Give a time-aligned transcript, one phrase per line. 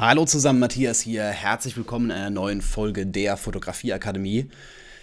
[0.00, 1.24] Hallo zusammen, Matthias hier.
[1.24, 4.46] Herzlich willkommen in einer neuen Folge der Fotografieakademie,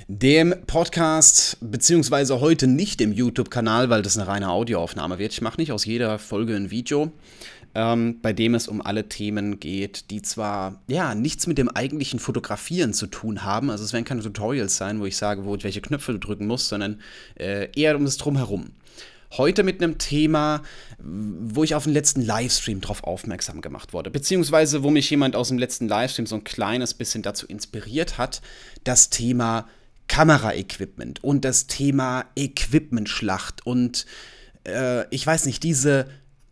[0.07, 5.33] dem Podcast, beziehungsweise heute nicht dem YouTube-Kanal, weil das eine reine Audioaufnahme wird.
[5.33, 7.11] Ich mache nicht aus jeder Folge ein Video,
[7.73, 12.19] ähm, bei dem es um alle Themen geht, die zwar ja nichts mit dem eigentlichen
[12.19, 15.65] Fotografieren zu tun haben, also es werden keine Tutorials sein, wo ich sage, wo ich
[15.65, 17.01] welche Knöpfe du drücken musst, sondern
[17.37, 18.71] äh, eher um das Drumherum.
[19.31, 20.63] Heute mit einem Thema,
[20.99, 25.49] wo ich auf den letzten Livestream drauf aufmerksam gemacht wurde, beziehungsweise wo mich jemand aus
[25.49, 28.41] dem letzten Livestream so ein kleines bisschen dazu inspiriert hat,
[28.83, 29.67] das Thema
[30.07, 34.05] Kameraequipment und das Thema Equipmentschlacht und
[34.65, 36.07] äh, ich weiß nicht, diese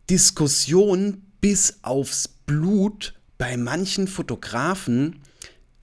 [0.09, 5.21] Diskussion bis aufs Blut bei manchen Fotografen,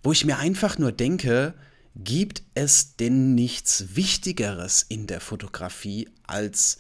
[0.03, 1.55] wo ich mir einfach nur denke,
[1.95, 6.79] gibt es denn nichts Wichtigeres in der Fotografie als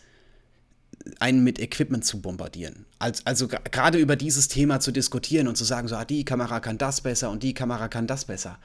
[1.18, 2.86] einen mit Equipment zu bombardieren.
[2.98, 6.60] Als, also gerade über dieses Thema zu diskutieren und zu sagen, so, ah, die Kamera
[6.60, 8.58] kann das besser und die Kamera kann das besser.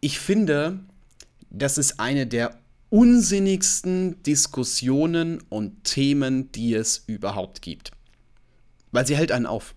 [0.00, 0.80] Ich finde,
[1.50, 2.58] das ist eine der
[2.90, 7.90] unsinnigsten Diskussionen und Themen, die es überhaupt gibt.
[8.92, 9.74] Weil sie hält einen auf.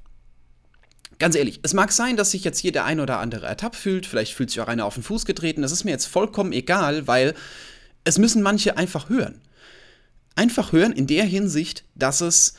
[1.20, 4.06] Ganz ehrlich, es mag sein, dass sich jetzt hier der ein oder andere ertappt fühlt,
[4.06, 7.08] vielleicht fühlt sich auch einer auf den Fuß getreten, das ist mir jetzt vollkommen egal,
[7.08, 7.36] weil
[8.04, 9.40] es müssen manche einfach hören
[10.36, 12.56] einfach hören in der Hinsicht, dass es,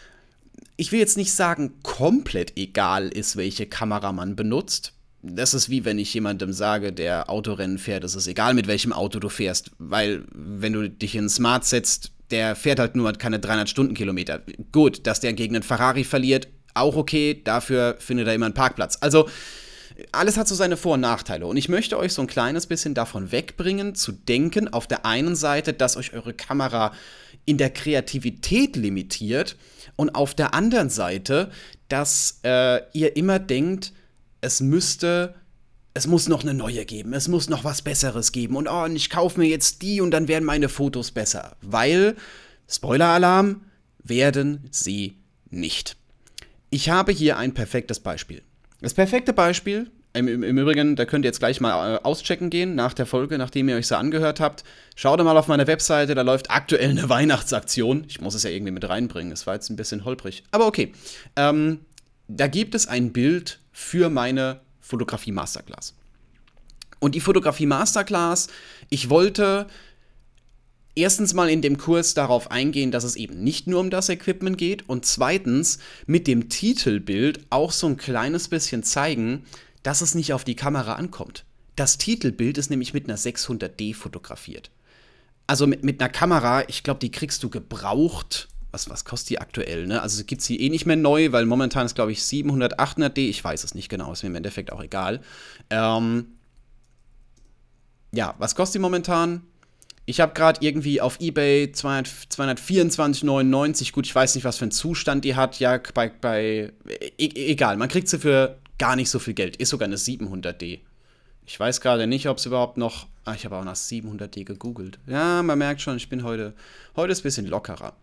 [0.77, 4.93] ich will jetzt nicht sagen, komplett egal ist, welche Kamera man benutzt.
[5.23, 8.93] Das ist wie wenn ich jemandem sage, der Autorennen fährt, es ist egal, mit welchem
[8.93, 13.39] Auto du fährst, weil wenn du dich in Smart setzt, der fährt halt nur keine
[13.39, 14.43] 300 Stundenkilometer.
[14.73, 18.99] Gut, dass der gegen einen Ferrari verliert, auch okay, dafür findet er immer einen Parkplatz.
[19.01, 19.29] Also,
[20.11, 21.47] alles hat so seine Vor- und Nachteile.
[21.47, 25.37] Und ich möchte euch so ein kleines bisschen davon wegbringen, zu denken, auf der einen
[25.37, 26.93] Seite, dass euch eure Kamera
[27.45, 29.57] in der Kreativität limitiert
[29.97, 31.51] und auf der anderen Seite,
[31.89, 33.93] dass äh, ihr immer denkt,
[34.41, 35.35] es müsste,
[35.95, 38.97] es muss noch eine neue geben, es muss noch was Besseres geben und oh, und
[38.97, 42.17] ich kaufe mir jetzt die und dann werden meine Fotos besser, weil
[42.69, 43.63] Spoiler-Alarm
[44.03, 45.19] werden sie
[45.51, 45.97] nicht.
[46.71, 48.43] Ich habe hier ein perfektes Beispiel.
[48.81, 52.51] Das perfekte Beispiel im, im, Im, Übrigen, da könnt ihr jetzt gleich mal äh, auschecken
[52.51, 54.63] gehen nach der Folge, nachdem ihr euch so angehört habt.
[54.95, 58.05] Schaut mal auf meine Webseite, da läuft aktuell eine Weihnachtsaktion.
[58.09, 60.45] Ich muss es ja irgendwie mit reinbringen, es war jetzt ein bisschen holprig.
[60.51, 60.93] Aber okay.
[61.37, 61.81] Ähm,
[62.29, 65.95] da gibt es ein Bild für meine Fotografie Masterclass.
[66.99, 68.49] Und die Fotografie Masterclass,
[68.91, 69.67] ich wollte
[70.95, 74.59] erstens mal in dem Kurs darauf eingehen, dass es eben nicht nur um das Equipment
[74.59, 79.45] geht und zweitens mit dem Titelbild auch so ein kleines bisschen zeigen,
[79.83, 81.45] dass es nicht auf die Kamera ankommt.
[81.77, 84.71] Das Titelbild ist nämlich mit einer 600D fotografiert.
[85.47, 88.49] Also mit, mit einer Kamera, ich glaube, die kriegst du gebraucht.
[88.71, 89.87] Was, was kostet die aktuell?
[89.87, 90.01] Ne?
[90.01, 93.29] Also gibt es sie eh nicht mehr neu, weil momentan ist, glaube ich, 700, 800D.
[93.29, 95.21] Ich weiß es nicht genau, ist mir im Endeffekt auch egal.
[95.71, 96.27] Ähm,
[98.13, 99.43] ja, was kostet die momentan?
[100.05, 103.93] Ich habe gerade irgendwie auf Ebay 224,99.
[103.93, 105.61] Gut, ich weiß nicht, was für einen Zustand die hat.
[105.61, 106.73] Ja, bei, bei
[107.19, 109.55] e egal, man kriegt sie für gar nicht so viel Geld.
[109.59, 110.81] Ist sogar eine 700D.
[111.47, 113.07] Ich weiß gerade nicht, ob es überhaupt noch.
[113.25, 114.99] Ah, ich habe auch nach 700D gegoogelt.
[115.07, 116.53] Ja, man merkt schon, ich bin heute.
[116.97, 117.95] Heute ist ein bisschen lockerer.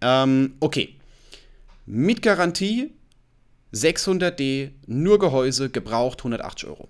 [0.00, 0.96] Ähm, okay.
[1.84, 2.94] Mit Garantie
[3.74, 6.88] 600D, nur Gehäuse, gebraucht 180 Euro.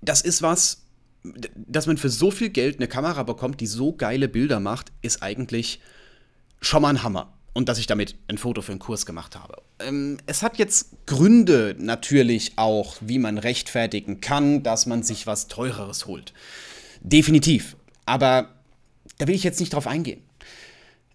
[0.00, 0.84] Das ist was,
[1.56, 5.24] dass man für so viel Geld eine Kamera bekommt, die so geile Bilder macht, ist
[5.24, 5.80] eigentlich
[6.60, 9.56] schon mal ein Hammer und dass ich damit ein Foto für einen Kurs gemacht habe.
[9.80, 15.48] Ähm, es hat jetzt Gründe natürlich auch, wie man rechtfertigen kann, dass man sich was
[15.48, 16.32] Teureres holt.
[17.02, 17.76] Definitiv.
[18.06, 18.50] Aber
[19.18, 20.22] da will ich jetzt nicht drauf eingehen.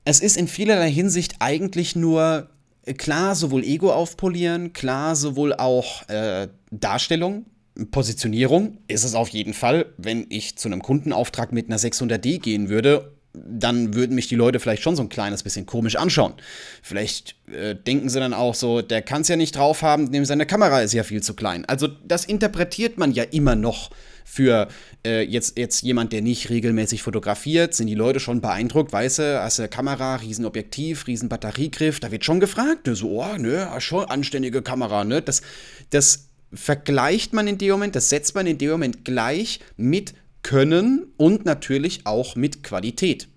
[0.03, 2.49] Es ist in vielerlei Hinsicht eigentlich nur
[2.85, 7.45] äh, klar sowohl Ego aufpolieren, klar sowohl auch äh, Darstellung,
[7.91, 9.87] Positionierung ist es auf jeden Fall.
[9.97, 13.11] Wenn ich zu einem Kundenauftrag mit einer 600D gehen würde
[13.47, 16.33] dann würden mich die Leute vielleicht schon so ein kleines bisschen komisch anschauen.
[16.81, 20.25] Vielleicht äh, denken sie dann auch so, der kann es ja nicht drauf haben, denn
[20.25, 21.65] seine Kamera ist ja viel zu klein.
[21.65, 23.91] Also das interpretiert man ja immer noch
[24.25, 24.67] für
[25.05, 29.41] äh, jetzt, jetzt jemand, der nicht regelmäßig fotografiert, sind die Leute schon beeindruckt, weißt du,
[29.41, 33.37] hast du eine Kamera, riesen Objektiv, riesen Batteriegriff, da wird schon gefragt, ne, so, oh,
[33.37, 35.43] ne, schon anständige Kamera, ne, das,
[35.91, 41.07] das vergleicht man in dem Moment, das setzt man in dem Moment gleich mit können
[41.17, 43.27] und natürlich auch mit Qualität.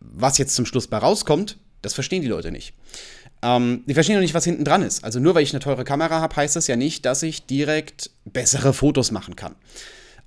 [0.00, 2.74] Was jetzt zum Schluss bei rauskommt, das verstehen die Leute nicht.
[3.42, 5.04] Ähm, die verstehen noch nicht, was hinten dran ist.
[5.04, 8.10] Also nur weil ich eine teure Kamera habe, heißt das ja nicht, dass ich direkt
[8.24, 9.54] bessere Fotos machen kann.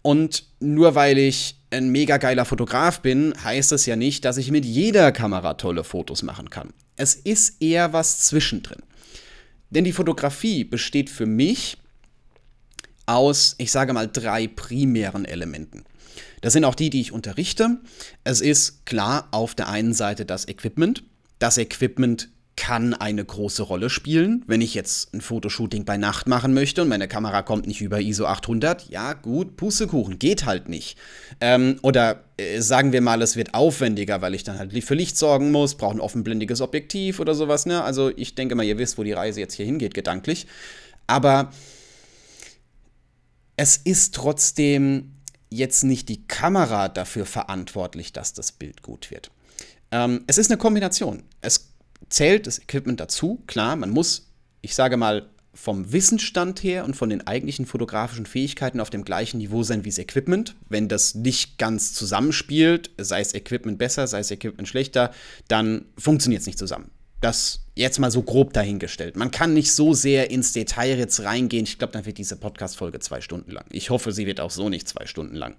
[0.01, 4.51] Und nur weil ich ein mega geiler Fotograf bin, heißt das ja nicht, dass ich
[4.51, 6.69] mit jeder Kamera tolle Fotos machen kann.
[6.95, 8.83] Es ist eher was zwischendrin.
[9.69, 11.77] Denn die Fotografie besteht für mich
[13.05, 15.83] aus, ich sage mal, drei primären Elementen.
[16.41, 17.77] Das sind auch die, die ich unterrichte.
[18.23, 21.03] Es ist klar auf der einen Seite das Equipment.
[21.39, 24.43] Das Equipment kann eine große Rolle spielen.
[24.45, 28.01] Wenn ich jetzt ein Fotoshooting bei Nacht machen möchte und meine Kamera kommt nicht über
[28.01, 30.97] ISO 800, ja gut, Pustekuchen, geht halt nicht.
[31.39, 35.17] Ähm, oder äh, sagen wir mal, es wird aufwendiger, weil ich dann halt für Licht
[35.17, 37.65] sorgen muss, brauche ein offenblendiges Objektiv oder sowas.
[37.65, 37.83] Ne?
[37.83, 40.45] Also ich denke mal, ihr wisst, wo die Reise jetzt hier hingeht, gedanklich.
[41.07, 41.51] Aber
[43.55, 45.13] es ist trotzdem
[45.49, 49.31] jetzt nicht die Kamera dafür verantwortlich, dass das Bild gut wird.
[49.91, 51.23] Ähm, es ist eine Kombination.
[51.41, 51.71] Es
[52.09, 53.43] zählt das Equipment dazu.
[53.47, 54.31] Klar, man muss,
[54.61, 59.37] ich sage mal, vom Wissensstand her und von den eigentlichen fotografischen Fähigkeiten auf dem gleichen
[59.37, 60.55] Niveau sein wie das Equipment.
[60.69, 65.11] Wenn das nicht ganz zusammenspielt, sei es Equipment besser, sei es Equipment schlechter,
[65.49, 66.89] dann funktioniert es nicht zusammen.
[67.21, 69.15] Das jetzt mal so grob dahingestellt.
[69.15, 71.63] Man kann nicht so sehr ins Detail jetzt reingehen.
[71.63, 73.65] Ich glaube, dann wird diese Podcast-Folge zwei Stunden lang.
[73.71, 75.55] Ich hoffe, sie wird auch so nicht zwei Stunden lang.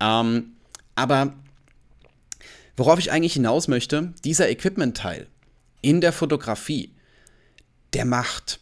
[0.00, 0.52] Ähm,
[0.94, 1.34] aber
[2.76, 5.26] worauf ich eigentlich hinaus möchte, dieser Equipment-Teil,
[5.82, 6.94] in der Fotografie,
[7.92, 8.60] der macht,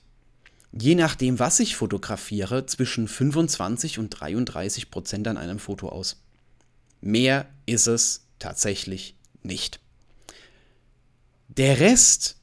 [0.72, 6.22] je nachdem, was ich fotografiere, zwischen 25 und 33 Prozent an einem Foto aus.
[7.00, 9.80] Mehr ist es tatsächlich nicht.
[11.48, 12.37] Der Rest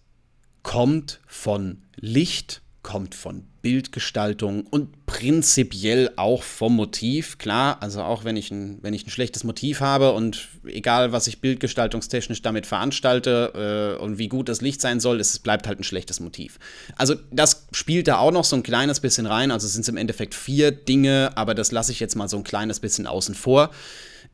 [0.65, 7.37] kommt von Licht, kommt von Bildgestaltung und prinzipiell auch vom Motiv.
[7.37, 11.27] Klar, also auch wenn ich ein, wenn ich ein schlechtes Motiv habe und egal, was
[11.27, 15.79] ich bildgestaltungstechnisch damit veranstalte äh, und wie gut das Licht sein soll, es bleibt halt
[15.79, 16.57] ein schlechtes Motiv.
[16.95, 19.51] Also das spielt da auch noch so ein kleines bisschen rein.
[19.51, 22.43] Also sind es im Endeffekt vier Dinge, aber das lasse ich jetzt mal so ein
[22.43, 23.69] kleines bisschen außen vor.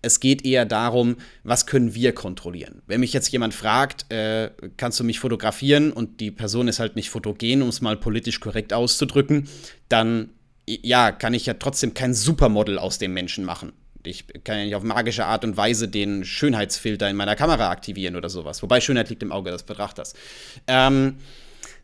[0.02, 2.82] Es geht eher darum, was können wir kontrollieren.
[2.88, 6.96] Wenn mich jetzt jemand fragt, äh, kannst du mich fotografieren und die Person ist halt
[6.96, 9.48] nicht fotogen, um es mal politisch korrekt auszudrücken,
[9.90, 10.30] dann
[10.68, 13.74] ja, kann ich ja trotzdem kein Supermodel aus dem Menschen machen.
[14.04, 18.16] Ich kann ja nicht auf magische Art und Weise den Schönheitsfilter in meiner Kamera aktivieren
[18.16, 18.64] oder sowas.
[18.64, 20.14] Wobei Schönheit liegt im Auge des Betrachters.
[20.68, 21.18] Ähm,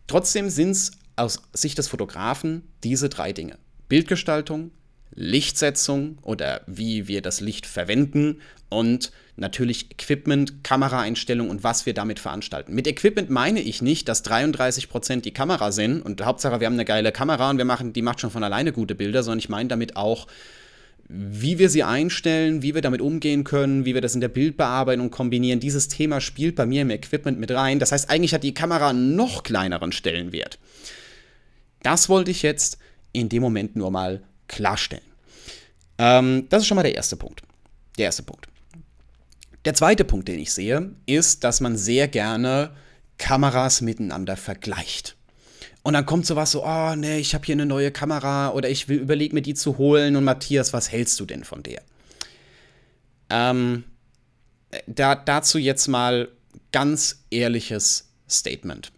[0.07, 3.57] trotzdem sind es aus Sicht des Fotografen diese drei Dinge.
[3.87, 4.71] Bildgestaltung,
[5.17, 12.19] Lichtsetzung oder wie wir das Licht verwenden und natürlich Equipment, Kameraeinstellung und was wir damit
[12.19, 12.75] veranstalten.
[12.75, 16.85] Mit Equipment meine ich nicht, dass 33% die Kamera sind und Hauptsache wir haben eine
[16.85, 19.69] geile Kamera und wir machen, die macht schon von alleine gute Bilder, sondern ich meine
[19.69, 20.27] damit auch,
[21.09, 25.09] wie wir sie einstellen, wie wir damit umgehen können, wie wir das in der Bildbearbeitung
[25.09, 25.59] kombinieren.
[25.59, 27.79] Dieses Thema spielt bei mir im Equipment mit rein.
[27.79, 30.59] Das heißt, eigentlich hat die Kamera einen noch kleineren Stellenwert.
[31.81, 32.77] Das wollte ich jetzt
[33.13, 35.03] in dem Moment nur mal klarstellen.
[35.97, 37.41] Ähm, das ist schon mal der erste Punkt.
[37.97, 38.47] Der erste Punkt.
[39.65, 42.71] Der zweite Punkt, den ich sehe, ist, dass man sehr gerne
[43.17, 45.15] Kameras miteinander vergleicht.
[45.83, 48.87] Und dann kommt sowas so, oh nee, ich habe hier eine neue Kamera oder ich
[48.87, 50.15] will überlegen, mir die zu holen.
[50.15, 51.81] Und Matthias, was hältst du denn von der?
[53.29, 53.83] Ähm,
[54.85, 56.29] da, dazu jetzt mal
[56.71, 58.91] ganz ehrliches Statement.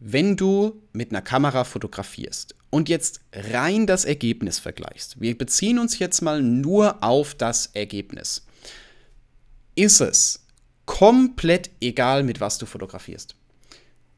[0.00, 6.00] Wenn du mit einer Kamera fotografierst und jetzt rein das Ergebnis vergleichst, wir beziehen uns
[6.00, 8.44] jetzt mal nur auf das Ergebnis,
[9.76, 10.44] ist es
[10.84, 13.36] komplett egal, mit was du fotografierst.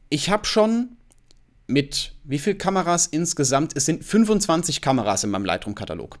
[0.09, 0.97] Ich habe schon
[1.67, 3.77] mit wie viele Kameras insgesamt?
[3.77, 6.17] Es sind 25 Kameras in meinem Lightroom-Katalog.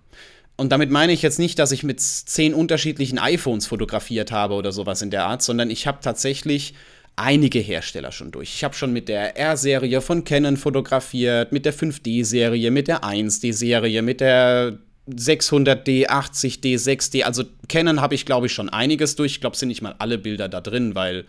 [0.57, 4.71] Und damit meine ich jetzt nicht, dass ich mit zehn unterschiedlichen iPhones fotografiert habe oder
[4.71, 6.75] sowas in der Art, sondern ich habe tatsächlich
[7.17, 8.53] einige Hersteller schon durch.
[8.55, 14.01] Ich habe schon mit der R-Serie von Canon fotografiert, mit der 5D-Serie, mit der 1D-Serie,
[14.01, 14.77] mit der
[15.09, 17.23] 600D, 80D, 6D.
[17.23, 19.33] Also Canon habe ich, glaube ich, schon einiges durch.
[19.33, 21.25] Ich glaube, es sind nicht mal alle Bilder da drin, weil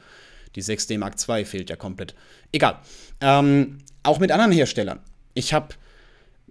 [0.54, 2.14] die 6D Mark II fehlt ja komplett.
[2.52, 2.78] Egal.
[3.21, 5.00] Ähm, auch mit anderen Herstellern.
[5.35, 5.75] Ich habe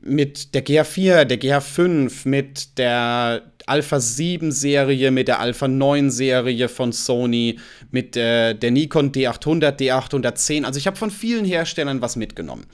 [0.02, 6.70] mit der GH4, der GH5, mit der Alpha 7 Serie, mit der Alpha 9 Serie
[6.70, 7.60] von Sony,
[7.92, 10.64] mit der, der Nikon D800, D810.
[10.64, 12.66] Also ich habe von vielen Herstellern was mitgenommen.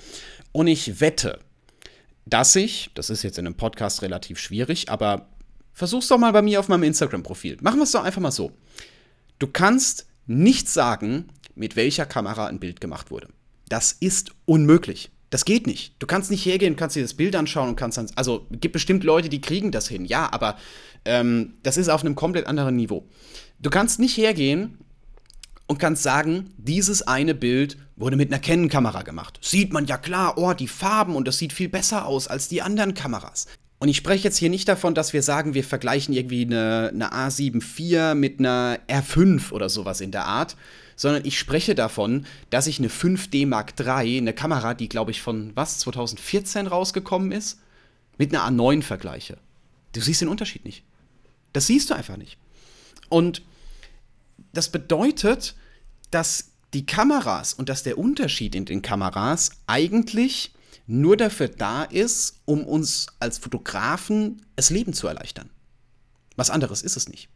[0.52, 1.40] Und ich wette,
[2.26, 5.28] dass ich, das ist jetzt in einem Podcast relativ schwierig, aber
[5.74, 7.58] versuch's doch mal bei mir auf meinem Instagram-Profil.
[7.62, 8.52] Machen wir es doch einfach mal so.
[9.40, 13.28] Du kannst nicht sagen, mit welcher Kamera ein Bild gemacht wurde.
[13.68, 15.10] Das ist unmöglich.
[15.34, 15.96] Das geht nicht.
[15.98, 18.08] Du kannst nicht hergehen, kannst dir das Bild anschauen und kannst dann.
[18.14, 20.58] Also, gibt bestimmt Leute, die kriegen das hin, ja, aber
[21.06, 23.10] ähm, das ist auf einem komplett anderen Niveau.
[23.58, 24.78] Du kannst nicht hergehen
[25.66, 29.40] und kannst sagen, dieses eine Bild wurde mit einer Canon-Kamera gemacht.
[29.42, 32.62] Sieht man ja klar, oh, die Farben und das sieht viel besser aus als die
[32.62, 33.48] anderen Kameras.
[33.84, 37.12] Und ich spreche jetzt hier nicht davon, dass wir sagen, wir vergleichen irgendwie eine, eine
[37.12, 40.56] A7 IV mit einer R5 oder sowas in der Art,
[40.96, 45.22] sondern ich spreche davon, dass ich eine 5D Mark III, eine Kamera, die glaube ich
[45.22, 47.60] von was, 2014 rausgekommen ist,
[48.18, 49.38] mit einer A9 vergleiche.
[49.92, 50.86] Du siehst den Unterschied nicht.
[51.52, 52.38] Das siehst du einfach nicht.
[53.10, 53.42] Und
[54.54, 55.56] das bedeutet,
[56.10, 60.54] dass die Kameras und dass der Unterschied in den Kameras eigentlich
[60.86, 65.50] nur dafür da ist, um uns als Fotografen das Leben zu erleichtern.
[66.36, 67.30] Was anderes ist es nicht.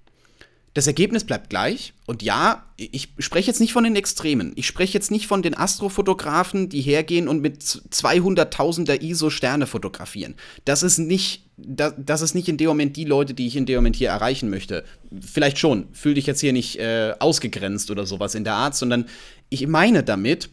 [0.77, 1.94] Das Ergebnis bleibt gleich.
[2.06, 4.51] Und ja, ich spreche jetzt nicht von den Extremen.
[4.56, 10.36] Ich spreche jetzt nicht von den Astrofotografen, die hergehen und mit 200.000er ISO Sterne fotografieren.
[10.66, 13.66] Das ist nicht, das, das, ist nicht in dem Moment die Leute, die ich in
[13.66, 14.84] dem Moment hier erreichen möchte.
[15.20, 15.88] Vielleicht schon.
[15.94, 19.08] Fühl dich jetzt hier nicht äh, ausgegrenzt oder sowas in der Art, sondern
[19.50, 20.51] ich meine damit,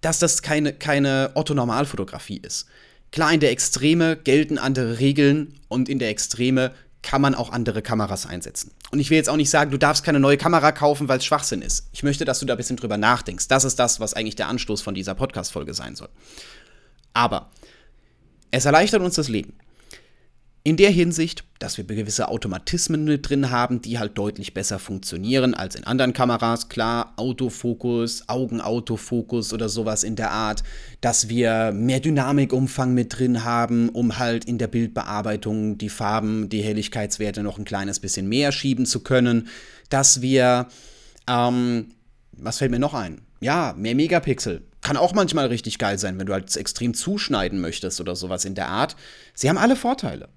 [0.00, 2.66] dass das keine, keine Otto-Normalfotografie ist.
[3.10, 7.80] Klar, in der Extreme gelten andere Regeln und in der Extreme kann man auch andere
[7.80, 8.72] Kameras einsetzen.
[8.90, 11.24] Und ich will jetzt auch nicht sagen, du darfst keine neue Kamera kaufen, weil es
[11.24, 11.88] Schwachsinn ist.
[11.92, 13.48] Ich möchte, dass du da ein bisschen drüber nachdenkst.
[13.48, 16.08] Das ist das, was eigentlich der Anstoß von dieser Podcast-Folge sein soll.
[17.14, 17.50] Aber
[18.50, 19.54] es erleichtert uns das Leben.
[20.64, 25.54] In der Hinsicht, dass wir gewisse Automatismen mit drin haben, die halt deutlich besser funktionieren
[25.54, 26.68] als in anderen Kameras.
[26.68, 30.62] Klar, Autofokus, Augenautofokus oder sowas in der Art.
[31.00, 36.62] Dass wir mehr Dynamikumfang mit drin haben, um halt in der Bildbearbeitung die Farben, die
[36.62, 39.48] Helligkeitswerte noch ein kleines bisschen mehr schieben zu können.
[39.88, 40.66] Dass wir,
[41.28, 41.90] ähm,
[42.32, 43.22] was fällt mir noch ein?
[43.40, 44.62] Ja, mehr Megapixel.
[44.82, 48.54] Kann auch manchmal richtig geil sein, wenn du halt extrem zuschneiden möchtest oder sowas in
[48.54, 48.96] der Art.
[49.34, 50.28] Sie haben alle Vorteile.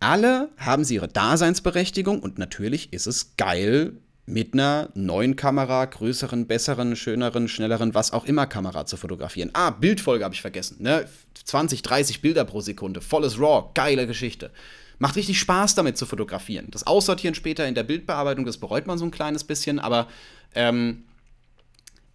[0.00, 3.94] Alle haben sie ihre Daseinsberechtigung und natürlich ist es geil,
[4.28, 9.50] mit einer neuen Kamera, größeren, besseren, schöneren, schnelleren, was auch immer Kamera zu fotografieren.
[9.54, 10.82] Ah, Bildfolge habe ich vergessen.
[10.82, 11.08] Ne?
[11.44, 14.50] 20, 30 Bilder pro Sekunde, volles RAW, geile Geschichte.
[14.98, 16.66] Macht richtig Spaß damit zu fotografieren.
[16.70, 20.08] Das Aussortieren später in der Bildbearbeitung, das bereut man so ein kleines bisschen, aber
[20.54, 21.04] ähm,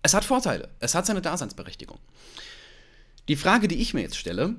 [0.04, 0.70] es hat Vorteile.
[0.80, 1.98] Es hat seine Daseinsberechtigung.
[3.28, 4.56] Die Frage, die ich mir jetzt stelle,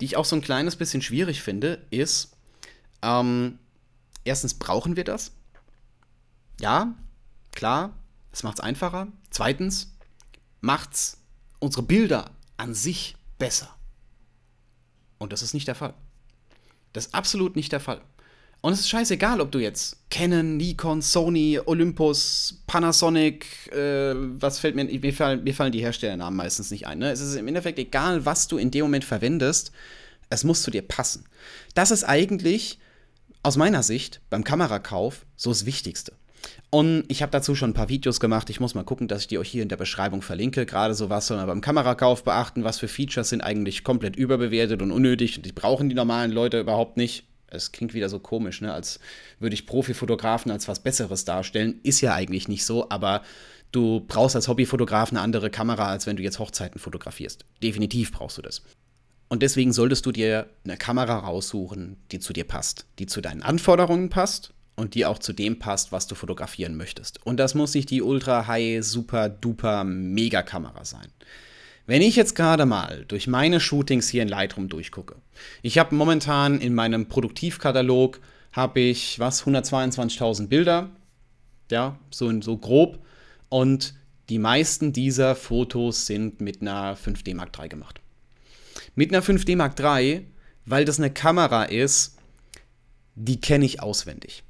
[0.00, 2.33] die ich auch so ein kleines bisschen schwierig finde, ist,
[3.04, 3.58] ähm,
[4.24, 5.32] erstens brauchen wir das.
[6.60, 6.94] Ja,
[7.52, 7.94] klar,
[8.32, 9.08] es macht es einfacher.
[9.30, 9.94] Zweitens
[10.60, 11.18] macht es
[11.58, 13.68] unsere Bilder an sich besser.
[15.18, 15.94] Und das ist nicht der Fall.
[16.92, 18.00] Das ist absolut nicht der Fall.
[18.60, 24.74] Und es ist scheißegal, ob du jetzt Canon, Nikon, Sony, Olympus, Panasonic, äh, was fällt
[24.74, 26.98] mir, mir fallen, mir fallen die Herstellernamen meistens nicht ein.
[26.98, 27.10] Ne?
[27.10, 29.70] Es ist im Endeffekt egal, was du in dem Moment verwendest,
[30.30, 31.26] es muss zu dir passen.
[31.74, 32.78] Das ist eigentlich
[33.44, 36.14] aus meiner Sicht beim Kamerakauf so das Wichtigste.
[36.70, 38.50] Und ich habe dazu schon ein paar Videos gemacht.
[38.50, 40.66] Ich muss mal gucken, dass ich die euch hier in der Beschreibung verlinke.
[40.66, 42.64] Gerade so was soll man beim Kamerakauf beachten.
[42.64, 45.36] Was für Features sind eigentlich komplett überbewertet und unnötig.
[45.36, 47.24] Und die brauchen die normalen Leute überhaupt nicht.
[47.46, 48.72] Es klingt wieder so komisch, ne?
[48.72, 48.98] als
[49.38, 51.78] würde ich Profifotografen als was Besseres darstellen.
[51.84, 53.22] Ist ja eigentlich nicht so, aber
[53.70, 57.44] du brauchst als Hobbyfotograf eine andere Kamera, als wenn du jetzt Hochzeiten fotografierst.
[57.62, 58.62] Definitiv brauchst du das.
[59.28, 63.42] Und deswegen solltest du dir eine Kamera raussuchen, die zu dir passt, die zu deinen
[63.42, 67.24] Anforderungen passt und die auch zu dem passt, was du fotografieren möchtest.
[67.26, 71.08] Und das muss nicht die ultra high, super duper Mega Kamera sein.
[71.86, 75.16] Wenn ich jetzt gerade mal durch meine Shootings hier in Lightroom durchgucke,
[75.62, 78.20] ich habe momentan in meinem Produktivkatalog
[78.52, 80.90] habe ich was 122.000 Bilder,
[81.70, 83.04] ja, so so grob
[83.48, 83.94] und
[84.30, 88.00] die meisten dieser Fotos sind mit einer 5D Mark III gemacht.
[88.94, 90.26] Mit einer 5D Mark III,
[90.66, 92.16] weil das eine Kamera ist,
[93.14, 94.42] die kenne ich auswendig.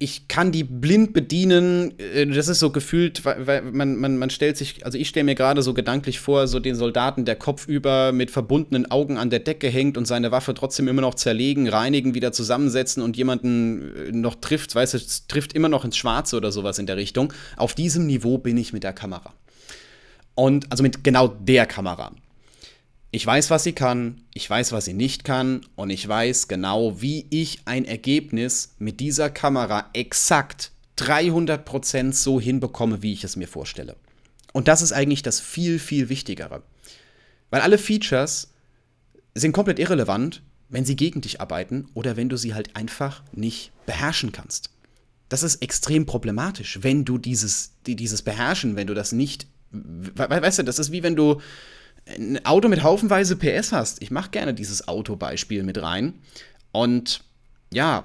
[0.00, 1.98] Ich kann die blind bedienen.
[1.98, 5.36] Äh, das ist so gefühlt, weil man, man, man stellt sich, also ich stelle mir
[5.36, 9.38] gerade so gedanklich vor, so den Soldaten, der Kopf über mit verbundenen Augen an der
[9.38, 14.12] Decke hängt und seine Waffe trotzdem immer noch zerlegen, reinigen, wieder zusammensetzen und jemanden äh,
[14.12, 14.98] noch trifft, weißt du,
[15.28, 17.32] trifft immer noch ins Schwarze oder sowas in der Richtung.
[17.56, 19.32] Auf diesem Niveau bin ich mit der Kamera.
[20.34, 22.12] Und also mit genau der Kamera.
[23.14, 27.00] Ich weiß, was sie kann, ich weiß, was sie nicht kann und ich weiß genau,
[27.00, 33.46] wie ich ein Ergebnis mit dieser Kamera exakt 300% so hinbekomme, wie ich es mir
[33.46, 33.94] vorstelle.
[34.52, 36.64] Und das ist eigentlich das viel, viel Wichtigere.
[37.50, 38.52] Weil alle Features
[39.36, 43.70] sind komplett irrelevant, wenn sie gegen dich arbeiten oder wenn du sie halt einfach nicht
[43.86, 44.70] beherrschen kannst.
[45.28, 50.62] Das ist extrem problematisch, wenn du dieses, dieses Beherrschen, wenn du das nicht, weißt du,
[50.64, 51.40] das ist wie wenn du
[52.06, 54.02] ein Auto mit haufenweise PS hast.
[54.02, 56.14] Ich mache gerne dieses Autobeispiel mit rein.
[56.72, 57.20] Und
[57.72, 58.04] ja,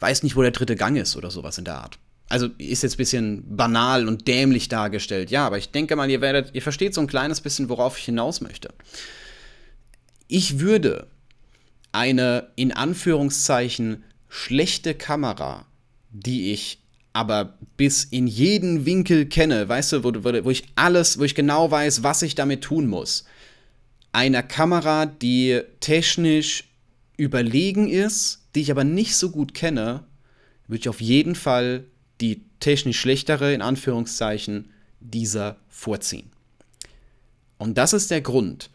[0.00, 1.98] weiß nicht, wo der dritte Gang ist oder sowas in der Art.
[2.28, 6.22] Also ist jetzt ein bisschen banal und dämlich dargestellt, ja, aber ich denke mal, ihr
[6.22, 8.70] werdet, ihr versteht so ein kleines bisschen, worauf ich hinaus möchte.
[10.28, 11.08] Ich würde
[11.92, 15.66] eine in Anführungszeichen schlechte Kamera,
[16.10, 16.81] die ich
[17.12, 20.12] aber bis in jeden Winkel kenne, weißt du, wo,
[20.44, 23.24] wo, ich alles, wo ich genau weiß, was ich damit tun muss.
[24.12, 26.64] Einer Kamera, die technisch
[27.16, 30.04] überlegen ist, die ich aber nicht so gut kenne,
[30.66, 31.84] würde ich auf jeden Fall
[32.20, 36.30] die technisch schlechtere, in Anführungszeichen, dieser vorziehen.
[37.58, 38.70] Und das ist der Grund,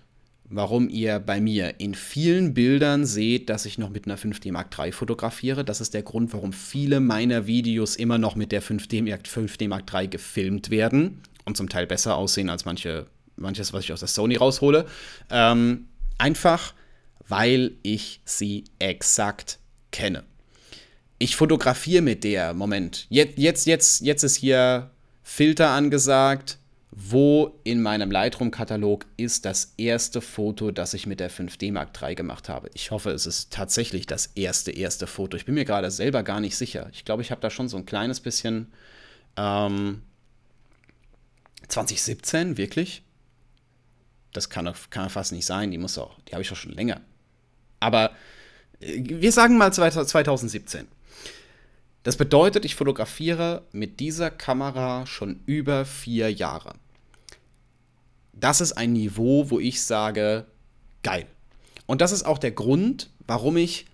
[0.50, 4.78] warum ihr bei mir in vielen Bildern seht, dass ich noch mit einer 5D Mark
[4.78, 5.66] III fotografiere.
[5.66, 9.92] Das ist der Grund, warum viele meiner Videos immer noch mit der 5D, 5D Mark
[9.94, 14.08] III gefilmt werden und zum Teil besser aussehen als manche, manches, was ich aus der
[14.08, 14.86] Sony raushole.
[15.30, 15.88] Ähm,
[16.18, 16.74] einfach,
[17.28, 19.60] weil ich sie exakt
[19.92, 20.24] kenne.
[21.20, 24.92] Ich fotografiere mit der, Moment, jetzt, jetzt, jetzt, jetzt ist hier
[25.24, 26.58] Filter angesagt,
[27.00, 32.16] wo in meinem Lightroom-Katalog ist das erste Foto, das ich mit der 5D Mark III
[32.16, 32.72] gemacht habe.
[32.74, 35.38] Ich hoffe, es ist tatsächlich das erste, erste Foto.
[35.38, 36.90] Ich bin mir gerade selber gar nicht sicher.
[36.94, 38.74] Ich glaube, ich habe da schon so ein kleines bisschen.
[39.36, 40.02] Ähm,
[41.68, 43.04] 2017, wirklich?
[44.34, 45.70] Das kann, kann fast nicht sein.
[45.70, 47.02] Die muss auch, die habe ich doch schon länger.
[47.80, 48.10] Aber
[48.80, 50.88] äh, wir sagen mal 2017.
[52.02, 56.74] Das bedeutet, ich fotografiere mit dieser Kamera schon über vier Jahre
[58.40, 60.46] das ist ein Niveau, wo ich sage,
[61.04, 61.26] geil.
[61.86, 63.86] Und das ist auch der Grund, warum ich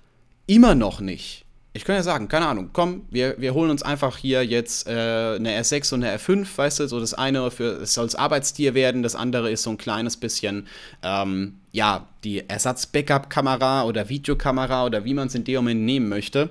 [0.48, 1.44] immer noch nicht,
[1.76, 4.92] ich kann ja sagen, keine Ahnung, komm, wir, wir holen uns einfach hier jetzt äh,
[4.92, 9.02] eine R6 und eine R5, weißt du, so das eine für, es soll Arbeitstier werden,
[9.02, 10.68] das andere ist so ein kleines bisschen,
[11.02, 16.50] ähm, ja, die Ersatz-Backup-Kamera oder Videokamera oder wie man es in dem Moment nehmen möchte.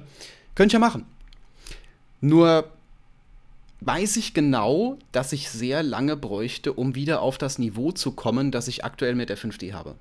[0.56, 1.06] Könnt ihr machen.
[2.20, 2.68] Nur
[3.86, 8.50] weiß ich genau, dass ich sehr lange bräuchte, um wieder auf das Niveau zu kommen,
[8.50, 9.96] das ich aktuell mit der 5D habe.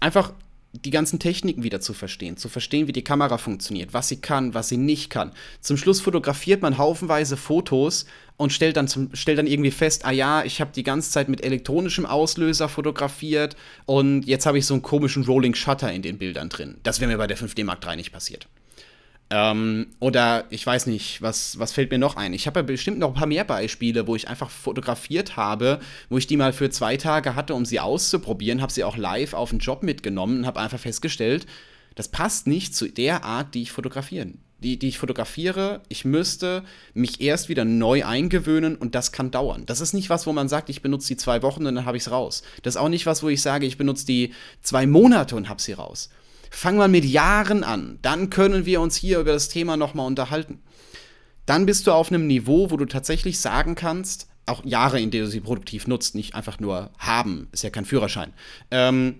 [0.00, 0.32] Einfach
[0.84, 4.54] die ganzen Techniken wieder zu verstehen, zu verstehen, wie die Kamera funktioniert, was sie kann,
[4.54, 5.32] was sie nicht kann.
[5.60, 8.06] Zum Schluss fotografiert man haufenweise Fotos
[8.36, 11.28] und stellt dann, zum, stellt dann irgendwie fest, ah ja, ich habe die ganze Zeit
[11.28, 13.56] mit elektronischem Auslöser fotografiert
[13.86, 16.76] und jetzt habe ich so einen komischen Rolling Shutter in den Bildern drin.
[16.82, 18.46] Das wäre mir bei der 5D Mark III nicht passiert.
[19.28, 22.32] Ähm, oder ich weiß nicht, was, was fällt mir noch ein?
[22.32, 26.18] Ich habe ja bestimmt noch ein paar mehr Beispiele, wo ich einfach fotografiert habe, wo
[26.18, 29.50] ich die mal für zwei Tage hatte, um sie auszuprobieren, habe sie auch live auf
[29.50, 31.46] den Job mitgenommen und habe einfach festgestellt,
[31.96, 34.38] das passt nicht zu der Art, die ich fotografieren.
[34.60, 36.62] Die, die ich fotografiere, ich müsste
[36.94, 39.66] mich erst wieder neu eingewöhnen und das kann dauern.
[39.66, 41.96] Das ist nicht was, wo man sagt, ich benutze die zwei Wochen und dann habe
[41.96, 42.42] ich es raus.
[42.62, 45.60] Das ist auch nicht was, wo ich sage, ich benutze die zwei Monate und habe
[45.60, 46.10] sie raus.
[46.50, 47.98] Fang mal mit Jahren an.
[48.02, 50.60] Dann können wir uns hier über das Thema nochmal unterhalten.
[51.44, 55.24] Dann bist du auf einem Niveau, wo du tatsächlich sagen kannst, auch Jahre, in denen
[55.24, 58.32] du sie produktiv nutzt, nicht einfach nur haben, ist ja kein Führerschein.
[58.70, 59.16] Ähm,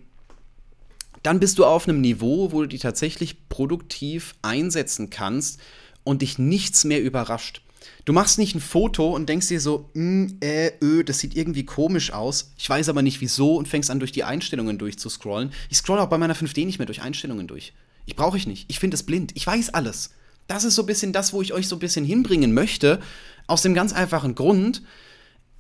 [1.22, 5.60] dann bist du auf einem Niveau, wo du die tatsächlich produktiv einsetzen kannst
[6.04, 7.62] und dich nichts mehr überrascht.
[8.04, 11.64] Du machst nicht ein Foto und denkst dir so, mm, äh, ö, das sieht irgendwie
[11.64, 12.52] komisch aus.
[12.56, 15.52] Ich weiß aber nicht wieso und fängst an, durch die Einstellungen durchzuscrollen.
[15.70, 17.72] Ich scroll auch bei meiner 5D nicht mehr durch Einstellungen durch.
[18.06, 18.66] Ich brauche ich nicht.
[18.68, 19.32] Ich finde es blind.
[19.34, 20.10] Ich weiß alles.
[20.46, 23.00] Das ist so ein bisschen das, wo ich euch so ein bisschen hinbringen möchte.
[23.48, 24.82] Aus dem ganz einfachen Grund,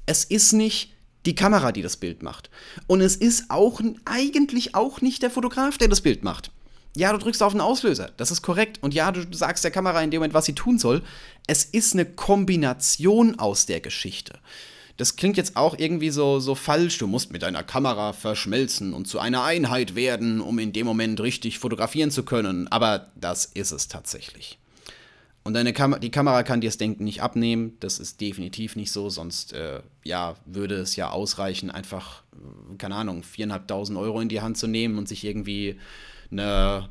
[0.06, 0.92] es ist nicht
[1.26, 2.50] die Kamera, die das Bild macht.
[2.86, 6.52] Und es ist auch eigentlich auch nicht der Fotograf, der das Bild macht.
[6.96, 8.78] Ja, du drückst auf den Auslöser, das ist korrekt.
[8.82, 11.02] Und ja, du sagst der Kamera in dem Moment, was sie tun soll.
[11.46, 14.38] Es ist eine Kombination aus der Geschichte.
[14.96, 16.96] Das klingt jetzt auch irgendwie so, so falsch.
[16.96, 21.20] Du musst mit deiner Kamera verschmelzen und zu einer Einheit werden, um in dem Moment
[21.20, 22.66] richtig fotografieren zu können.
[22.68, 24.58] Aber das ist es tatsächlich.
[25.44, 27.76] Und deine Kam die Kamera kann dir das Denken nicht abnehmen.
[27.80, 29.10] Das ist definitiv nicht so.
[29.10, 32.22] Sonst, äh, ja, würde es ja ausreichen, einfach,
[32.78, 35.78] keine Ahnung, 4.500 Euro in die Hand zu nehmen und sich irgendwie
[36.30, 36.88] eine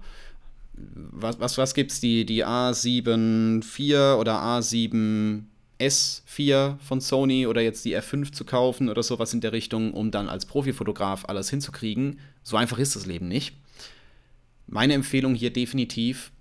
[0.75, 1.99] was, was, was gibt's?
[1.99, 5.43] Die, die A7 IV oder A7
[5.79, 10.11] S4 von Sony oder jetzt die R5 zu kaufen oder sowas in der Richtung, um
[10.11, 12.19] dann als Profifotograf alles hinzukriegen.
[12.43, 13.55] So einfach ist das Leben nicht.
[14.67, 16.31] Meine Empfehlung hier definitiv,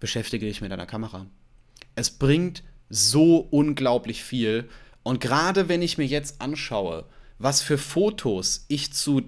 [0.00, 1.26] beschäftige dich mit deiner Kamera.
[1.94, 4.68] Es bringt so unglaublich viel.
[5.02, 7.06] Und gerade wenn ich mir jetzt anschaue,
[7.42, 9.22] was für Fotos ich zu,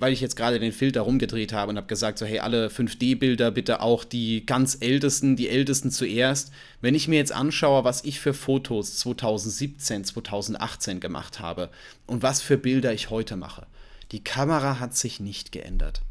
[0.00, 3.52] weil ich jetzt gerade den Filter rumgedreht habe und habe gesagt, so hey, alle 5D-Bilder
[3.52, 6.50] bitte auch die ganz ältesten, die ältesten zuerst.
[6.80, 11.70] Wenn ich mir jetzt anschaue, was ich für Fotos 2017, 2018 gemacht habe
[12.06, 13.66] und was für Bilder ich heute mache,
[14.10, 16.02] die Kamera hat sich nicht geändert.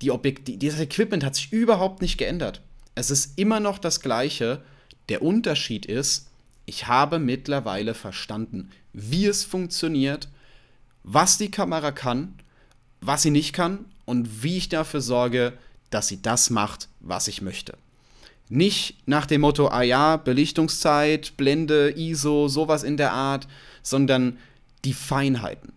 [0.00, 2.62] Die Objekt dieses Equipment hat sich überhaupt nicht geändert.
[2.94, 4.62] Es ist immer noch das gleiche.
[5.10, 6.28] Der Unterschied ist,
[6.64, 10.28] ich habe mittlerweile verstanden, wie es funktioniert
[11.04, 12.34] was die Kamera kann,
[13.00, 15.52] was sie nicht kann und wie ich dafür sorge,
[15.90, 17.76] dass sie das macht, was ich möchte.
[18.48, 23.48] Nicht nach dem Motto, ah ja, Belichtungszeit, Blende, ISO, sowas in der Art,
[23.82, 24.38] sondern
[24.84, 25.72] die Feinheiten.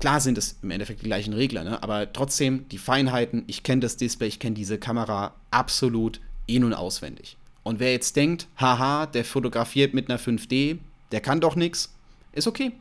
[0.00, 1.82] Klar sind es im Endeffekt die gleichen Regler, ne?
[1.82, 3.44] aber trotzdem die Feinheiten.
[3.46, 7.36] Ich kenne das Display, ich kenne diese Kamera absolut in- und auswendig.
[7.62, 10.78] Und wer jetzt denkt, haha, der fotografiert mit einer 5D,
[11.12, 11.94] der kann doch nichts,
[12.32, 12.72] ist okay.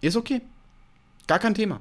[0.00, 0.40] Ist okay.
[1.26, 1.80] Gar kein Thema.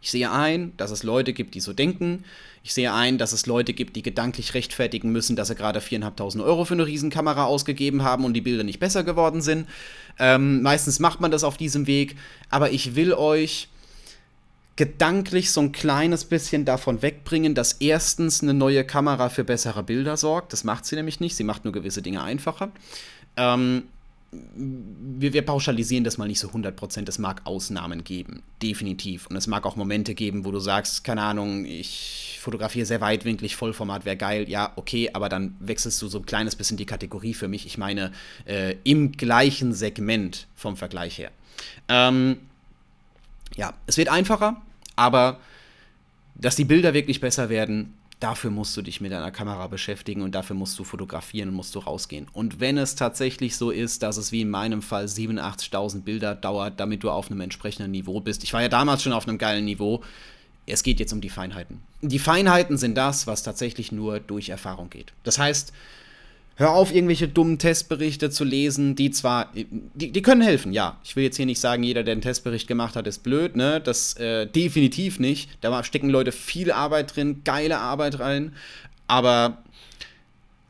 [0.00, 2.24] Ich sehe ein, dass es Leute gibt, die so denken.
[2.64, 6.44] Ich sehe ein, dass es Leute gibt, die gedanklich rechtfertigen müssen, dass sie gerade 4.500
[6.44, 9.68] Euro für eine Riesenkamera ausgegeben haben und die Bilder nicht besser geworden sind.
[10.18, 12.16] Ähm, meistens macht man das auf diesem Weg.
[12.50, 13.68] Aber ich will euch
[14.74, 20.16] gedanklich so ein kleines bisschen davon wegbringen, dass erstens eine neue Kamera für bessere Bilder
[20.16, 20.52] sorgt.
[20.52, 21.36] Das macht sie nämlich nicht.
[21.36, 22.72] Sie macht nur gewisse Dinge einfacher.
[23.36, 23.84] Ähm,
[24.32, 27.06] wir, wir, pauschalisieren das mal nicht so 100%.
[27.06, 29.26] Es mag Ausnahmen geben, definitiv.
[29.26, 33.56] Und es mag auch Momente geben, wo du sagst, keine Ahnung, ich fotografiere sehr weitwinklig,
[33.56, 34.48] Vollformat wäre geil.
[34.48, 37.66] Ja, okay, aber dann wechselst du so ein kleines bisschen die Kategorie für mich.
[37.66, 38.10] Ich meine,
[38.46, 41.30] äh, im gleichen Segment vom Vergleich her.
[41.88, 42.38] Ähm,
[43.54, 44.62] ja, es wird einfacher,
[44.96, 45.40] aber
[46.34, 50.34] dass die Bilder wirklich besser werden, dafür musst du dich mit deiner Kamera beschäftigen und
[50.34, 52.28] dafür musst du fotografieren und musst du rausgehen.
[52.32, 56.78] Und wenn es tatsächlich so ist, dass es wie in meinem Fall 87.000 Bilder dauert,
[56.78, 58.44] damit du auf einem entsprechenden Niveau bist.
[58.44, 60.02] Ich war ja damals schon auf einem geilen Niveau.
[60.66, 61.80] Es geht jetzt um die Feinheiten.
[62.00, 65.12] Die Feinheiten sind das, was tatsächlich nur durch Erfahrung geht.
[65.24, 65.72] Das heißt,
[66.56, 70.98] Hör auf, irgendwelche dummen Testberichte zu lesen, die zwar, die, die können helfen, ja.
[71.02, 73.80] Ich will jetzt hier nicht sagen, jeder, der einen Testbericht gemacht hat, ist blöd, ne?
[73.80, 75.50] Das äh, definitiv nicht.
[75.62, 78.54] Da stecken Leute viel Arbeit drin, geile Arbeit rein,
[79.06, 79.62] aber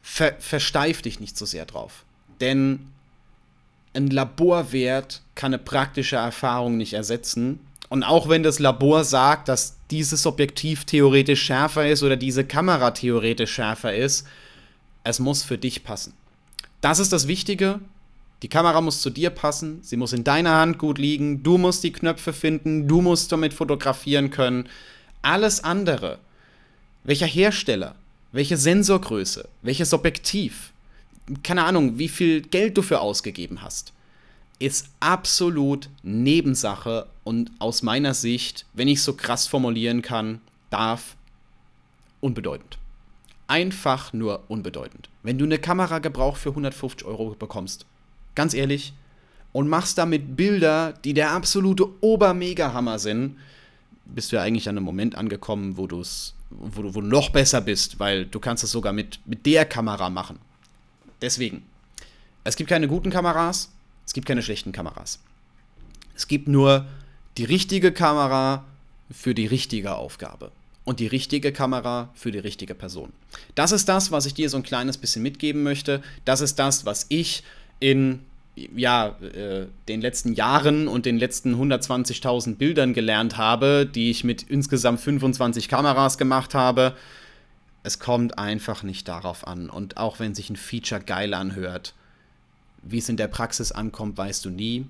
[0.02, 2.04] ver versteif dich nicht so sehr drauf.
[2.40, 2.86] Denn
[3.94, 7.60] ein Laborwert kann eine praktische Erfahrung nicht ersetzen.
[7.88, 12.92] Und auch wenn das Labor sagt, dass dieses Objektiv theoretisch schärfer ist oder diese Kamera
[12.92, 14.26] theoretisch schärfer ist,
[15.04, 16.14] es muss für dich passen.
[16.80, 17.80] Das ist das Wichtige.
[18.42, 21.84] Die Kamera muss zu dir passen, sie muss in deiner Hand gut liegen, du musst
[21.84, 24.68] die Knöpfe finden, du musst damit fotografieren können.
[25.22, 26.18] Alles andere,
[27.04, 27.94] welcher Hersteller,
[28.32, 30.72] welche Sensorgröße, welches Objektiv,
[31.44, 33.92] keine Ahnung, wie viel Geld du für ausgegeben hast,
[34.58, 41.16] ist absolut Nebensache und aus meiner Sicht, wenn ich so krass formulieren kann, darf
[42.20, 42.78] unbedeutend
[43.52, 45.10] einfach nur unbedeutend.
[45.22, 47.84] Wenn du eine Kamera gebraucht für 150 Euro bekommst,
[48.34, 48.94] ganz ehrlich,
[49.52, 53.36] und machst damit Bilder, die der absolute Obermega-Hammer sind,
[54.06, 57.60] bist du ja eigentlich an einem Moment angekommen, wo, du's, wo, du, wo noch besser
[57.60, 60.38] bist, weil du kannst es sogar mit, mit der Kamera machen.
[61.20, 61.62] Deswegen,
[62.44, 63.70] es gibt keine guten Kameras,
[64.06, 65.20] es gibt keine schlechten Kameras.
[66.16, 66.86] Es gibt nur
[67.36, 68.64] die richtige Kamera
[69.10, 70.52] für die richtige Aufgabe
[70.84, 73.12] und die richtige Kamera für die richtige Person.
[73.54, 76.02] Das ist das, was ich dir so ein kleines bisschen mitgeben möchte.
[76.24, 77.44] Das ist das, was ich
[77.80, 78.20] in
[78.54, 84.42] ja, äh, den letzten Jahren und den letzten 120.000 Bildern gelernt habe, die ich mit
[84.42, 86.94] insgesamt 25 Kameras gemacht habe.
[87.82, 89.70] Es kommt einfach nicht darauf an.
[89.70, 91.94] Und auch wenn sich ein Feature geil anhört,
[92.82, 94.86] wie es in der Praxis ankommt, weißt du nie.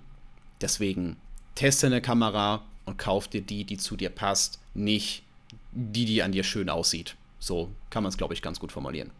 [0.60, 1.16] Deswegen
[1.54, 5.22] teste eine Kamera und kauf dir die, die zu dir passt, nicht
[5.72, 7.16] die, die an dir schön aussieht.
[7.38, 9.10] So kann man es, glaube ich, ganz gut formulieren.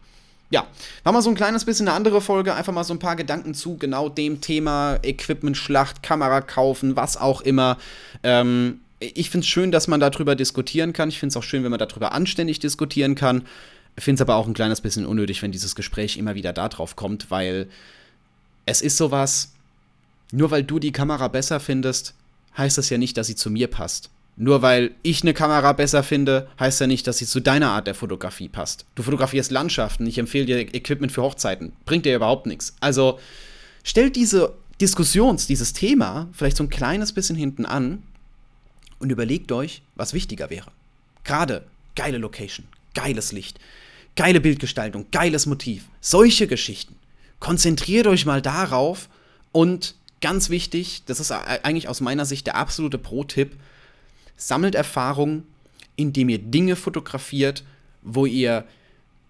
[0.49, 0.67] Ja,
[1.03, 3.53] war mal so ein kleines bisschen eine andere Folge, einfach mal so ein paar Gedanken
[3.53, 7.77] zu genau dem Thema Equipment-Schlacht, Kamera kaufen, was auch immer.
[8.21, 11.09] Ähm, ich finde es schön, dass man darüber diskutieren kann.
[11.09, 13.47] Ich finde es auch schön, wenn man darüber anständig diskutieren kann.
[13.95, 16.95] Ich finde es aber auch ein kleines bisschen unnötig, wenn dieses Gespräch immer wieder darauf
[16.95, 17.67] kommt, weil
[18.65, 19.53] es ist sowas,
[20.31, 22.13] nur weil du die Kamera besser findest,
[22.57, 24.09] heißt das ja nicht, dass sie zu mir passt.
[24.35, 27.85] Nur weil ich eine Kamera besser finde, heißt ja nicht, dass sie zu deiner Art
[27.85, 28.85] der Fotografie passt.
[28.95, 31.73] Du fotografierst Landschaften, ich empfehle dir Equipment für Hochzeiten.
[31.85, 32.75] Bringt dir überhaupt nichts.
[32.79, 33.19] Also
[33.83, 38.01] stellt diese Diskussions-, dieses Thema vielleicht so ein kleines bisschen hinten an
[38.99, 40.71] und überlegt euch, was wichtiger wäre.
[41.23, 41.65] Gerade
[41.95, 42.65] geile Location,
[42.95, 43.59] geiles Licht,
[44.15, 46.95] geile Bildgestaltung, geiles Motiv, solche Geschichten.
[47.39, 49.09] Konzentriert euch mal darauf
[49.51, 53.57] und ganz wichtig, das ist eigentlich aus meiner Sicht der absolute Pro-Tipp,
[54.35, 55.43] sammelt Erfahrung,
[55.95, 57.63] indem ihr Dinge fotografiert,
[58.01, 58.65] wo ihr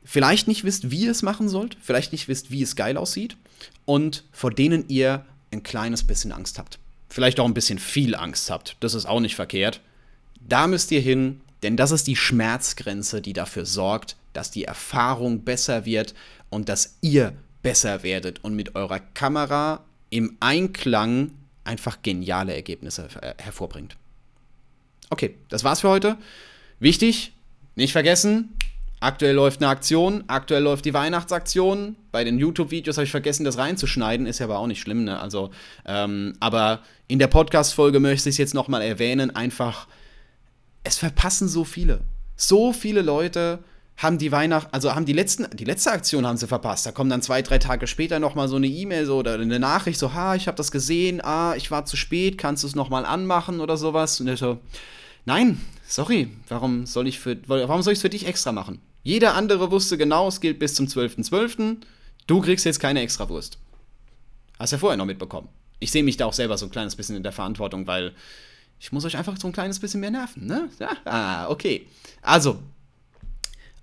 [0.04, 3.38] vielleicht nicht wisst, wie ihr es machen sollt, vielleicht nicht wisst, wie es geil aussieht
[3.86, 6.80] und vor denen ihr ein kleines bisschen Angst habt.
[7.10, 8.76] Vielleicht auch ein bisschen viel Angst habt.
[8.80, 9.82] Das ist auch nicht verkehrt.
[10.48, 15.44] Da müsst ihr hin, denn das ist die Schmerzgrenze, die dafür sorgt, dass die Erfahrung
[15.44, 16.16] besser wird
[16.50, 21.32] und dass ihr besser werdet und mit eurer Kamera im Einklang
[21.64, 23.96] einfach geniale Ergebnisse hervorbringt.
[25.10, 26.18] Okay, das war's für heute.
[26.80, 27.34] Wichtig,
[27.76, 28.56] nicht vergessen,
[29.04, 31.98] Aktuell läuft eine Aktion, aktuell läuft die Weihnachtsaktion.
[32.14, 35.20] Bei den YouTube-Videos habe ich vergessen, das reinzuschneiden, ist ja aber auch nicht schlimm, ne?
[35.20, 35.52] Also,
[35.86, 39.88] ähm, aber in der Podcast-Folge möchte ich es jetzt nochmal erwähnen, einfach,
[40.86, 42.00] es verpassen so viele.
[42.38, 43.60] So viele Leute
[43.98, 46.86] haben die Weihnacht, also haben die letzten, die letzte Aktion haben sie verpasst.
[46.86, 50.00] Da kommt dann zwei, drei Tage später nochmal so eine E-Mail so, oder eine Nachricht,
[50.00, 53.06] so, ha, ich habe das gesehen, ah, ich war zu spät, kannst du es nochmal
[53.06, 54.20] anmachen oder sowas?
[54.20, 54.60] Und ich so,
[55.26, 58.82] nein, sorry, warum soll ich für, warum soll ich es für dich extra machen?
[59.04, 61.30] Jeder andere wusste genau, es gilt bis zum 12.12.
[61.30, 61.78] .12.
[62.26, 63.58] Du kriegst jetzt keine Extrawurst.
[64.58, 65.50] Hast ja vorher noch mitbekommen.
[65.80, 68.14] Ich sehe mich da auch selber so ein kleines bisschen in der Verantwortung, weil
[68.80, 70.70] ich muss euch einfach so ein kleines bisschen mehr nerven, ne?
[70.80, 70.92] Ja?
[71.04, 71.88] Ah, okay.
[72.22, 72.60] Also,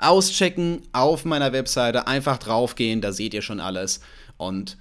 [0.01, 4.01] auschecken auf meiner Webseite, einfach draufgehen, da seht ihr schon alles.
[4.37, 4.79] Und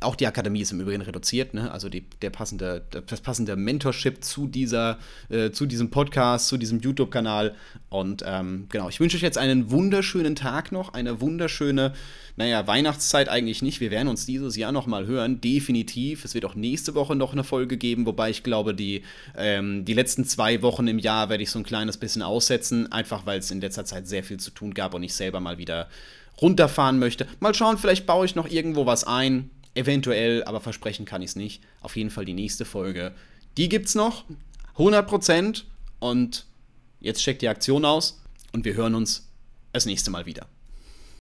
[0.00, 1.70] auch die Akademie ist im Übrigen reduziert, ne?
[1.70, 6.80] also die, der passende, das passende Mentorship zu, dieser, äh, zu diesem Podcast, zu diesem
[6.80, 7.54] YouTube-Kanal.
[7.88, 11.92] Und ähm, genau, ich wünsche euch jetzt einen wunderschönen Tag noch, eine wunderschöne,
[12.36, 13.80] naja, Weihnachtszeit eigentlich nicht.
[13.80, 16.24] Wir werden uns dieses Jahr noch mal hören, definitiv.
[16.24, 19.02] Es wird auch nächste Woche noch eine Folge geben, wobei ich glaube, die,
[19.36, 23.24] ähm, die letzten zwei Wochen im Jahr werde ich so ein kleines bisschen aussetzen, einfach
[23.24, 25.88] weil es in letzter Zeit sehr viel zu tun gab und ich selber mal wieder
[26.40, 27.28] runterfahren möchte.
[27.38, 31.36] Mal schauen, vielleicht baue ich noch irgendwo was ein Eventuell, aber versprechen kann ich es
[31.36, 31.62] nicht.
[31.80, 33.14] Auf jeden Fall die nächste Folge.
[33.56, 34.24] Die gibt's noch.
[34.76, 35.64] 100%.
[36.00, 36.44] Und
[37.00, 38.20] jetzt checkt die Aktion aus
[38.52, 39.30] und wir hören uns
[39.72, 40.46] das nächste Mal wieder.